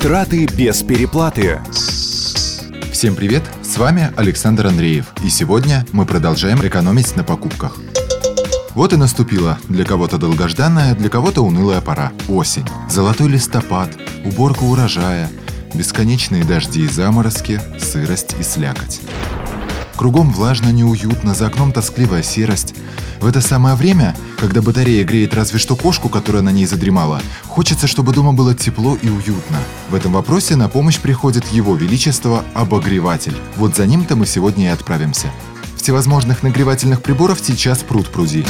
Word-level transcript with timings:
Траты 0.00 0.46
без 0.46 0.82
переплаты. 0.82 1.60
Всем 2.92 3.14
привет! 3.14 3.42
С 3.62 3.78
вами 3.78 4.12
Александр 4.16 4.66
Андреев. 4.66 5.06
И 5.24 5.28
сегодня 5.28 5.86
мы 5.92 6.06
продолжаем 6.06 6.66
экономить 6.66 7.16
на 7.16 7.24
покупках. 7.24 7.78
Вот 8.74 8.92
и 8.92 8.96
наступила 8.96 9.58
для 9.68 9.84
кого-то 9.84 10.18
долгожданная, 10.18 10.94
для 10.94 11.08
кого-то 11.08 11.42
унылая 11.42 11.80
пора. 11.80 12.12
Осень. 12.28 12.66
Золотой 12.88 13.28
листопад, 13.28 13.90
уборка 14.24 14.64
урожая, 14.64 15.28
бесконечные 15.74 16.44
дожди 16.44 16.84
и 16.84 16.88
заморозки, 16.88 17.60
сырость 17.78 18.34
и 18.38 18.42
слякоть. 18.42 19.00
Кругом 20.00 20.32
влажно, 20.32 20.70
неуютно, 20.70 21.34
за 21.34 21.48
окном 21.48 21.72
тоскливая 21.72 22.22
серость. 22.22 22.74
В 23.20 23.26
это 23.26 23.42
самое 23.42 23.74
время, 23.74 24.16
когда 24.38 24.62
батарея 24.62 25.04
греет 25.04 25.34
разве 25.34 25.58
что 25.58 25.76
кошку, 25.76 26.08
которая 26.08 26.40
на 26.40 26.48
ней 26.48 26.64
задремала, 26.64 27.20
хочется, 27.46 27.86
чтобы 27.86 28.14
дома 28.14 28.32
было 28.32 28.54
тепло 28.54 28.96
и 29.02 29.10
уютно. 29.10 29.58
В 29.90 29.94
этом 29.94 30.14
вопросе 30.14 30.56
на 30.56 30.70
помощь 30.70 30.98
приходит 30.98 31.48
Его 31.48 31.76
Величество 31.76 32.46
Обогреватель. 32.54 33.36
Вот 33.56 33.76
за 33.76 33.84
ним-то 33.84 34.16
мы 34.16 34.24
сегодня 34.24 34.64
и 34.64 34.68
отправимся. 34.68 35.30
Всевозможных 35.76 36.42
нагревательных 36.42 37.02
приборов 37.02 37.38
сейчас 37.42 37.80
пруд 37.80 38.08
пруди. 38.08 38.46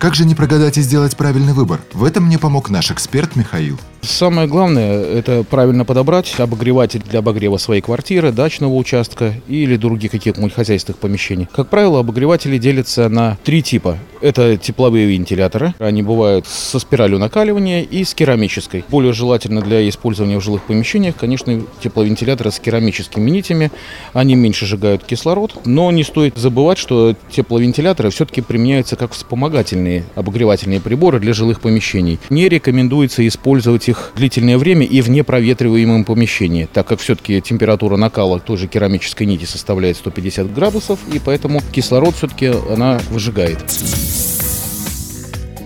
Как 0.00 0.16
же 0.16 0.24
не 0.24 0.34
прогадать 0.34 0.78
и 0.78 0.82
сделать 0.82 1.16
правильный 1.16 1.52
выбор? 1.52 1.78
В 1.92 2.02
этом 2.02 2.24
мне 2.24 2.40
помог 2.40 2.70
наш 2.70 2.90
эксперт 2.90 3.36
Михаил. 3.36 3.78
Самое 4.00 4.46
главное– 4.48 5.02
это 5.18 5.44
правильно 5.44 5.84
подобрать 5.84 6.34
обогреватель 6.38 7.02
для 7.02 7.18
обогрева 7.18 7.56
своей 7.56 7.80
квартиры, 7.80 8.32
дачного 8.32 8.74
участка 8.74 9.34
или 9.48 9.76
других 9.76 10.10
каких-нибудь 10.12 10.54
хозяйственных 10.54 10.98
помещений. 10.98 11.48
Как 11.54 11.68
правило, 11.68 12.00
обогреватели 12.00 12.58
делятся 12.58 13.08
на 13.08 13.36
три 13.44 13.62
типа. 13.62 13.98
Это 14.20 14.56
тепловые 14.56 15.06
вентиляторы. 15.06 15.74
Они 15.78 16.02
бывают 16.02 16.46
со 16.46 16.78
спиралью 16.78 17.18
накаливания 17.18 17.82
и 17.82 18.04
с 18.04 18.14
керамической. 18.14 18.84
Более 18.88 19.12
желательно 19.12 19.60
для 19.60 19.88
использования 19.88 20.38
в 20.38 20.44
жилых 20.44 20.62
помещениях, 20.64 21.16
конечно, 21.16 21.62
тепловентиляторы 21.80 22.50
с 22.50 22.58
керамическими 22.58 23.30
нитями. 23.30 23.70
Они 24.12 24.34
меньше 24.34 24.66
сжигают 24.66 25.04
кислород, 25.04 25.60
но 25.64 25.90
не 25.90 26.02
стоит 26.02 26.36
забывать, 26.36 26.78
что 26.78 27.14
тепловентиляторы 27.30 28.10
все-таки 28.10 28.40
применяются 28.40 28.96
как 28.96 29.12
вспомогательные 29.12 30.04
обогревательные 30.14 30.80
приборы 30.80 31.20
для 31.20 31.32
жилых 31.32 31.60
помещений. 31.60 32.18
Не 32.30 32.48
рекомендуется 32.48 33.26
использовать 33.26 33.87
их 33.88 34.12
длительное 34.16 34.58
время 34.58 34.86
и 34.86 35.00
в 35.00 35.10
непроветриваемом 35.10 36.04
помещении, 36.04 36.68
так 36.72 36.86
как 36.86 37.00
все-таки 37.00 37.40
температура 37.40 37.96
накала 37.96 38.38
той 38.38 38.56
же 38.56 38.66
керамической 38.66 39.26
нити 39.26 39.44
составляет 39.44 39.96
150 39.96 40.52
градусов, 40.52 41.00
и 41.12 41.18
поэтому 41.18 41.62
кислород 41.72 42.14
все-таки 42.14 42.46
она 42.46 43.00
выжигает. 43.10 43.58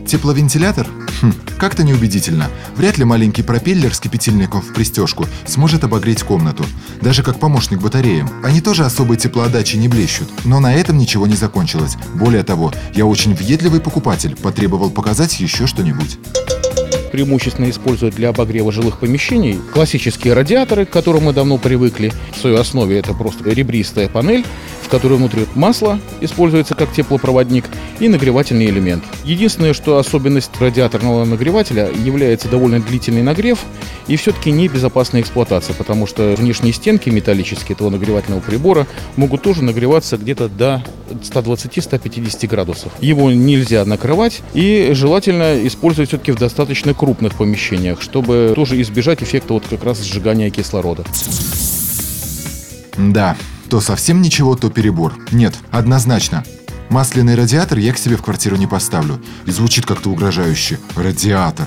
Тепловентилятор? 0.06 0.86
Хм, 1.22 1.32
как-то 1.56 1.84
неубедительно. 1.84 2.50
Вряд 2.76 2.98
ли 2.98 3.04
маленький 3.04 3.42
пропеллер 3.42 3.94
с 3.94 4.00
кипятильником 4.00 4.60
в 4.60 4.74
пристежку 4.74 5.26
сможет 5.46 5.84
обогреть 5.84 6.22
комнату. 6.22 6.66
Даже 7.00 7.22
как 7.22 7.38
помощник 7.38 7.80
батареям. 7.80 8.28
Они 8.44 8.60
тоже 8.60 8.84
особой 8.84 9.16
теплоотдачи 9.16 9.76
не 9.76 9.88
блещут. 9.88 10.28
Но 10.44 10.60
на 10.60 10.74
этом 10.74 10.98
ничего 10.98 11.26
не 11.26 11.36
закончилось. 11.36 11.96
Более 12.14 12.42
того, 12.42 12.72
я 12.94 13.06
очень 13.06 13.34
въедливый 13.34 13.80
покупатель, 13.80 14.36
потребовал 14.36 14.90
показать 14.90 15.38
еще 15.40 15.66
что-нибудь 15.66 16.18
преимущественно 17.12 17.70
используют 17.70 18.14
для 18.16 18.30
обогрева 18.30 18.72
жилых 18.72 18.98
помещений 18.98 19.60
классические 19.72 20.32
радиаторы, 20.32 20.86
к 20.86 20.90
которым 20.90 21.24
мы 21.24 21.32
давно 21.32 21.58
привыкли. 21.58 22.10
В 22.34 22.40
своей 22.40 22.56
основе 22.56 22.98
это 22.98 23.12
просто 23.12 23.50
ребристая 23.50 24.08
панель, 24.08 24.44
в 24.80 24.88
которой 24.88 25.18
внутри 25.18 25.44
масло 25.54 26.00
используется 26.20 26.74
как 26.74 26.92
теплопроводник 26.92 27.66
и 28.00 28.08
нагревательный 28.08 28.66
элемент. 28.66 29.04
Единственное, 29.24 29.74
что 29.74 29.98
особенность 29.98 30.50
радиаторного 30.58 31.24
нагревателя 31.24 31.90
является 32.04 32.48
довольно 32.48 32.80
длительный 32.80 33.22
нагрев 33.22 33.60
и 34.08 34.16
все-таки 34.16 34.50
небезопасная 34.50 35.20
эксплуатация, 35.20 35.74
потому 35.74 36.06
что 36.06 36.34
внешние 36.36 36.72
стенки 36.72 37.10
металлические 37.10 37.74
этого 37.74 37.90
нагревательного 37.90 38.40
прибора 38.40 38.86
могут 39.16 39.42
тоже 39.42 39.62
нагреваться 39.62 40.16
где-то 40.16 40.48
до 40.48 40.82
120-150 41.14 42.46
градусов. 42.48 42.92
Его 43.00 43.30
нельзя 43.30 43.84
накрывать 43.84 44.42
и 44.54 44.90
желательно 44.92 45.66
использовать 45.66 46.08
все-таки 46.10 46.32
в 46.32 46.38
достаточно 46.38 46.94
крупных 46.94 47.34
помещениях, 47.34 48.00
чтобы 48.00 48.52
тоже 48.54 48.80
избежать 48.82 49.22
эффекта 49.22 49.54
вот 49.54 49.64
как 49.68 49.84
раз 49.84 50.02
сжигания 50.02 50.50
кислорода. 50.50 51.04
Да, 52.96 53.36
то 53.70 53.80
совсем 53.80 54.20
ничего, 54.20 54.54
то 54.54 54.70
перебор. 54.70 55.14
Нет, 55.32 55.54
однозначно. 55.70 56.44
Масляный 56.90 57.36
радиатор 57.36 57.78
я 57.78 57.94
к 57.94 57.98
себе 57.98 58.16
в 58.16 58.22
квартиру 58.22 58.56
не 58.56 58.66
поставлю. 58.66 59.18
И 59.46 59.50
звучит 59.50 59.86
как-то 59.86 60.10
угрожающе. 60.10 60.78
Радиатор. 60.94 61.66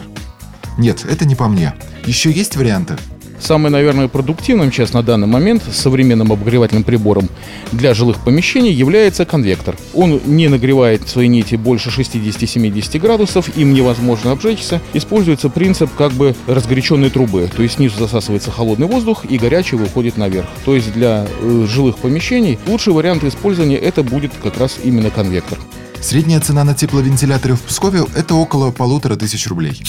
Нет, 0.78 1.04
это 1.10 1.26
не 1.26 1.34
по 1.34 1.48
мне. 1.48 1.74
Еще 2.06 2.32
есть 2.32 2.56
варианты? 2.56 2.96
Самым, 3.40 3.72
наверное, 3.72 4.08
продуктивным 4.08 4.72
сейчас 4.72 4.94
на 4.94 5.04
данный 5.04 5.28
момент 5.28 5.64
современным 5.72 6.32
обогревательным 6.32 6.84
прибором 6.84 7.30
для 7.72 7.94
жилых 7.94 8.18
помещений 8.24 8.72
является 8.72 9.26
конвектор. 9.26 9.76
Он 9.94 10.22
не 10.26 10.48
нагревает 10.48 11.08
свои 11.08 11.28
нити 11.28 11.56
больше 11.56 11.90
60-70 11.90 13.00
градусов, 13.00 13.56
им 13.58 13.74
невозможно 13.74 14.32
обжечься. 14.32 14.82
Используется 14.94 15.50
принцип 15.50 15.90
как 15.98 16.12
бы 16.14 16.36
разгоряченной 16.48 17.10
трубы, 17.10 17.50
то 17.56 17.64
есть 17.64 17.76
снизу 17.76 18.00
засасывается 18.00 18.52
холодный 18.52 18.88
воздух 18.88 19.26
и 19.26 19.38
горячий 19.38 19.76
выходит 19.76 20.18
наверх. 20.18 20.48
То 20.64 20.76
есть 20.76 20.94
для 20.94 21.28
э, 21.42 21.66
жилых 21.70 21.98
помещений 21.98 22.58
лучший 22.68 22.94
вариант 22.94 23.24
использования 23.24 23.78
это 23.78 24.04
будет 24.04 24.32
как 24.42 24.58
раз 24.58 24.78
именно 24.84 25.10
конвектор. 25.10 25.58
Средняя 26.02 26.40
цена 26.40 26.64
на 26.64 26.76
тепловентиляторы 26.76 27.56
в 27.56 27.62
Пскове– 27.62 28.04
это 28.16 28.36
около 28.36 28.72
полутора 28.72 29.16
тысяч 29.16 29.48
рублей. 29.48 29.82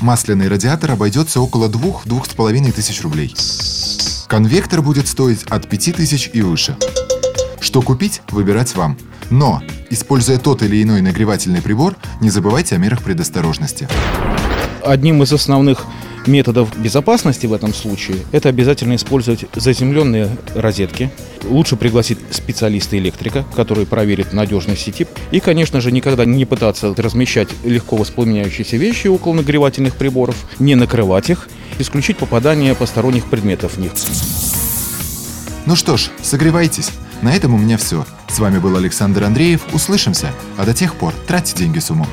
Масляный 0.00 0.48
радиатор 0.48 0.92
обойдется 0.92 1.40
около 1.40 1.68
2-2,5 1.68 2.72
тысяч 2.72 3.02
рублей. 3.02 3.34
Конвектор 4.28 4.80
будет 4.80 5.06
стоить 5.06 5.42
от 5.44 5.68
5 5.68 5.96
тысяч 5.96 6.30
и 6.32 6.40
выше. 6.40 6.76
Что 7.60 7.82
купить, 7.82 8.22
выбирать 8.30 8.74
вам. 8.74 8.96
Но, 9.28 9.62
используя 9.90 10.38
тот 10.38 10.62
или 10.62 10.82
иной 10.82 11.02
нагревательный 11.02 11.60
прибор, 11.60 11.96
не 12.20 12.30
забывайте 12.30 12.76
о 12.76 12.78
мерах 12.78 13.02
предосторожности. 13.02 13.88
Одним 14.82 15.22
из 15.22 15.32
основных 15.34 15.84
методов 16.26 16.76
безопасности 16.78 17.46
в 17.46 17.52
этом 17.52 17.74
случае– 17.74 18.18
это 18.32 18.48
обязательно 18.48 18.96
использовать 18.96 19.46
заземленные 19.54 20.36
розетки. 20.54 21.10
Лучше 21.44 21.76
пригласить 21.76 22.18
специалиста-электрика, 22.30 23.44
который 23.54 23.86
проверит 23.86 24.32
надежность 24.32 24.82
сети. 24.82 25.06
И, 25.30 25.40
конечно 25.40 25.80
же, 25.80 25.92
никогда 25.92 26.24
не 26.24 26.44
пытаться 26.44 26.94
размещать 26.96 27.48
легко 27.64 27.96
воспламеняющиеся 27.96 28.76
вещи 28.76 29.08
около 29.08 29.34
нагревательных 29.34 29.96
приборов, 29.96 30.36
не 30.58 30.74
накрывать 30.74 31.30
их, 31.30 31.48
исключить 31.78 32.18
попадание 32.18 32.74
посторонних 32.74 33.26
предметов 33.26 33.74
в 33.74 33.78
них. 33.78 33.92
Ну 35.66 35.76
что 35.76 35.96
ж, 35.96 36.10
согревайтесь. 36.22 36.90
На 37.22 37.34
этом 37.34 37.54
у 37.54 37.58
меня 37.58 37.76
все. 37.76 38.06
С 38.28 38.38
вами 38.38 38.58
был 38.58 38.76
Александр 38.76 39.24
Андреев. 39.24 39.60
Услышимся. 39.72 40.32
А 40.56 40.64
до 40.64 40.72
тех 40.72 40.94
пор 40.94 41.14
тратьте 41.26 41.56
деньги 41.56 41.78
с 41.78 41.90
умом. 41.90 42.08